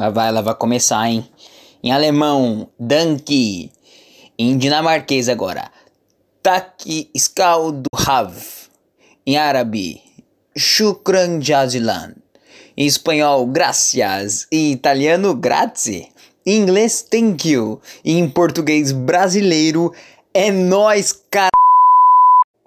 [0.00, 1.28] Lá vai, ela vai começar, hein?
[1.82, 3.70] Em alemão, Danke.
[4.38, 5.70] Em dinamarquês agora,
[6.42, 8.34] Tak Skald Hav.
[9.26, 10.00] Em árabe,
[10.56, 12.14] Shukran Jazilan.
[12.74, 14.46] Em espanhol, gracias.
[14.50, 16.08] Em italiano, grazie.
[16.46, 17.78] Em inglês, thank you.
[18.02, 19.92] E em português brasileiro,
[20.32, 21.50] é nós, cara.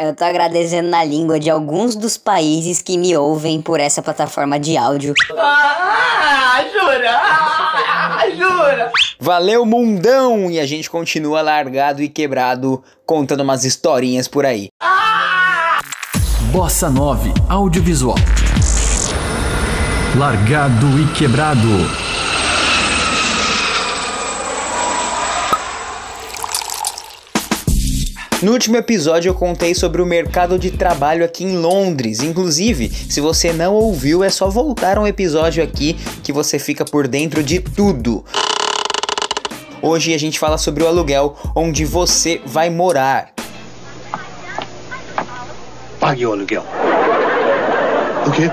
[0.03, 4.59] Eu tô agradecendo na língua de alguns dos países que me ouvem por essa plataforma
[4.59, 5.13] de áudio.
[5.37, 7.09] Ah, jura?
[7.09, 8.91] Ah, jura?
[9.17, 10.51] Valeu, mundão!
[10.51, 14.67] E a gente continua largado e quebrado, contando umas historinhas por aí.
[16.51, 18.17] Bossa 9 Audiovisual.
[20.17, 22.12] Largado e quebrado.
[28.43, 32.21] No último episódio eu contei sobre o mercado de trabalho aqui em Londres.
[32.21, 37.07] Inclusive, se você não ouviu, é só voltar um episódio aqui que você fica por
[37.07, 38.21] dentro de tudo.
[39.81, 43.31] Hoje a gente fala sobre o aluguel onde você vai morar.
[45.97, 46.65] Pague o aluguel.
[48.27, 48.51] O quê?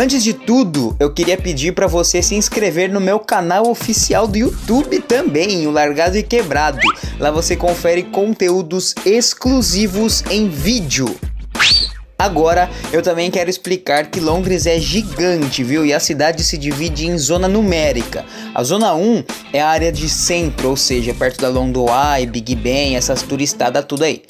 [0.00, 4.38] Antes de tudo, eu queria pedir para você se inscrever no meu canal oficial do
[4.38, 6.78] YouTube também, o Largado e Quebrado.
[7.18, 11.18] Lá você confere conteúdos exclusivos em vídeo.
[12.16, 15.84] Agora, eu também quero explicar que Londres é gigante, viu?
[15.84, 18.24] E a cidade se divide em zona numérica.
[18.54, 22.54] A zona 1 é a área de centro, ou seja, perto da London Eye, Big
[22.54, 24.22] Ben, essas turistadas tudo aí.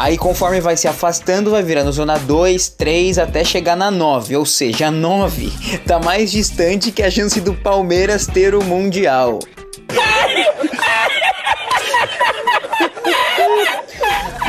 [0.00, 4.46] Aí conforme vai se afastando, vai virando zona 2, 3 até chegar na 9, ou
[4.46, 5.52] seja, a 9
[5.86, 9.40] tá mais distante que a chance do Palmeiras ter o Mundial.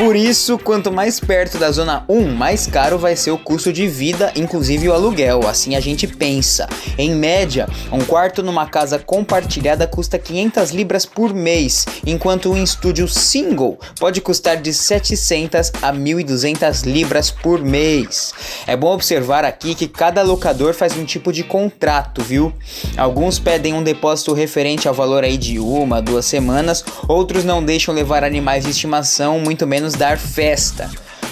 [0.02, 3.88] Por isso, quanto mais perto da zona 1, mais caro vai ser o custo de
[3.88, 5.48] vida, inclusive o aluguel.
[5.48, 6.68] Assim a gente pensa.
[6.98, 13.08] Em média, um quarto numa casa compartilhada custa 500 libras por mês, enquanto um estúdio
[13.08, 18.34] single pode custar de 700 a 1.200 libras por mês.
[18.66, 22.52] É bom observar aqui que cada locador faz um tipo de contrato, viu?
[22.98, 27.94] Alguns pedem um depósito referente ao valor aí de uma, duas semanas, outros não deixam
[27.94, 30.90] levar animais de estimação, muito menos dar festa.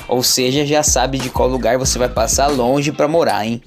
[0.08, 3.62] Ou seja, já sabe de qual lugar você vai passar longe para morar, hein?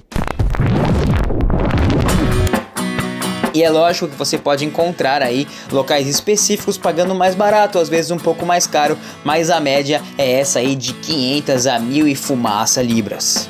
[3.53, 8.09] E é lógico que você pode encontrar aí locais específicos pagando mais barato, às vezes
[8.09, 12.15] um pouco mais caro, mas a média é essa aí de 500 a 1000 e
[12.15, 13.47] fumaça libras.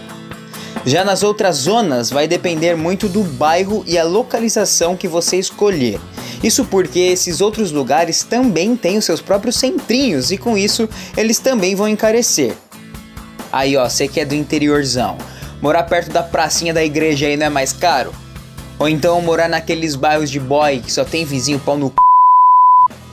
[0.85, 6.01] Já nas outras zonas vai depender muito do bairro e a localização que você escolher.
[6.43, 11.39] Isso porque esses outros lugares também têm os seus próprios centrinhos e com isso eles
[11.39, 12.53] também vão encarecer.
[13.51, 15.17] Aí ó, você que é do interiorzão,
[15.61, 18.13] morar perto da pracinha da igreja aí não é mais caro?
[18.77, 21.93] Ou então morar naqueles bairros de boy que só tem vizinho pau no c...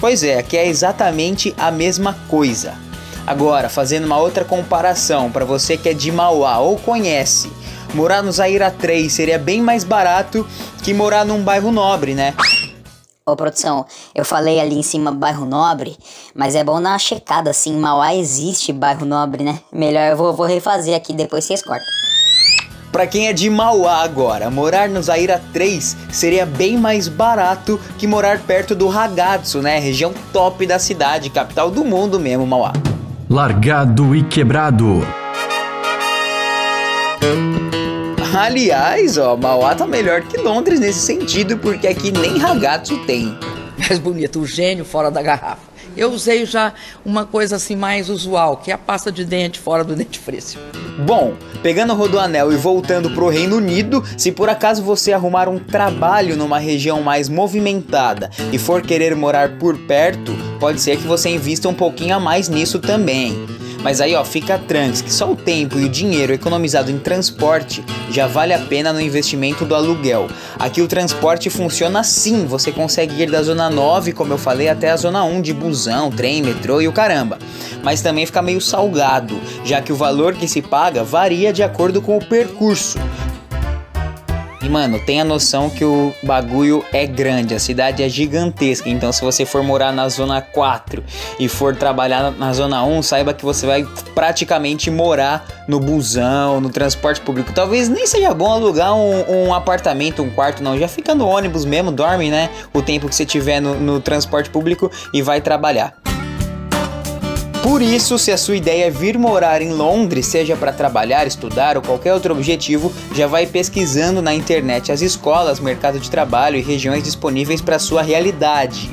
[0.01, 2.75] Pois é, aqui é exatamente a mesma coisa.
[3.27, 7.53] Agora, fazendo uma outra comparação para você que é de Mauá ou conhece,
[7.95, 10.45] morar no Zaira 3 seria bem mais barato
[10.83, 12.35] que morar num bairro nobre, né?
[13.27, 15.97] Ô produção, eu falei ali em cima bairro nobre,
[16.35, 19.61] mas é bom dar uma checada assim, Mauá existe bairro nobre, né?
[19.71, 21.87] Melhor eu vou, vou refazer aqui, depois vocês cortam.
[22.91, 28.07] Pra quem é de Mauá agora, morar no Zaira 3 seria bem mais barato que
[28.07, 29.79] morar perto do Ragazzo, né?
[29.79, 32.73] Região top da cidade, capital do mundo mesmo, Mauá.
[33.29, 35.07] Largado e quebrado.
[38.33, 43.37] Aliás, ó, Mauá tá melhor que Londres nesse sentido, porque aqui nem ragazzo tem.
[43.77, 45.71] Mais bonito, o gênio fora da garrafa.
[45.97, 46.73] Eu usei já
[47.05, 50.61] uma coisa assim mais usual, que é a pasta de dente fora do dentifrício.
[51.05, 55.59] Bom, pegando o Rodoanel e voltando pro Reino Unido, se por acaso você arrumar um
[55.59, 61.31] trabalho numa região mais movimentada e for querer morar por perto, pode ser que você
[61.31, 63.60] invista um pouquinho a mais nisso também.
[63.83, 67.85] Mas aí ó, fica trans que só o tempo e o dinheiro economizado em transporte
[68.11, 70.29] já vale a pena no investimento do aluguel.
[70.59, 74.91] Aqui o transporte funciona assim, você consegue ir da zona 9, como eu falei, até
[74.91, 77.39] a zona 1 de busão, trem, metrô e o caramba.
[77.83, 82.03] Mas também fica meio salgado, já que o valor que se paga varia de acordo
[82.03, 82.99] com o percurso.
[84.63, 88.89] E mano, tenha noção que o bagulho é grande, a cidade é gigantesca.
[88.91, 91.03] Então, se você for morar na zona 4
[91.39, 96.69] e for trabalhar na zona 1, saiba que você vai praticamente morar no busão, no
[96.69, 97.53] transporte público.
[97.55, 100.79] Talvez nem seja bom alugar um, um apartamento, um quarto, não.
[100.79, 102.51] Já fica no ônibus mesmo, dorme, né?
[102.75, 105.95] O tempo que você tiver no, no transporte público e vai trabalhar.
[107.63, 111.77] Por isso, se a sua ideia é vir morar em Londres, seja para trabalhar, estudar
[111.77, 116.63] ou qualquer outro objetivo, já vai pesquisando na internet as escolas, mercado de trabalho e
[116.63, 118.91] regiões disponíveis para sua realidade.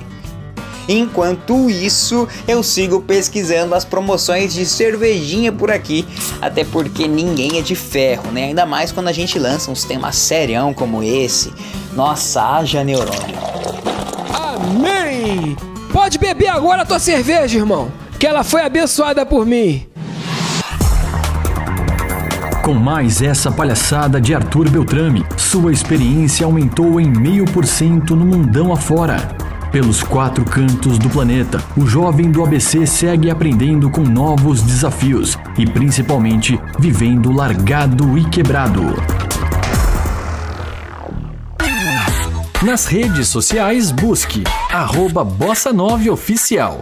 [0.88, 6.06] Enquanto isso, eu sigo pesquisando as promoções de cervejinha por aqui,
[6.42, 8.46] até porque ninguém é de ferro, né?
[8.46, 11.54] Ainda mais quando a gente lança uns temas serião como esse.
[11.94, 13.38] Nossa, haja neurônio.
[14.34, 15.58] Amém!
[15.92, 19.88] Pode beber agora a tua cerveja, irmão, que ela foi abençoada por mim.
[22.64, 28.25] Com mais essa palhaçada de Arthur Beltrame, sua experiência aumentou em meio por cento no
[28.25, 29.18] mundão afora.
[29.72, 35.66] Pelos quatro cantos do planeta, o jovem do ABC segue aprendendo com novos desafios e
[35.66, 38.81] principalmente vivendo largado e quebrado.
[42.62, 46.81] Nas redes sociais, busque arroba Bossa 9 Oficial.